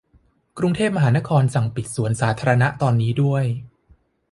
[0.57, 3.45] กรุงเทพมหานครสั่งปิดสวนสาธารณะตอนนี้ด้วย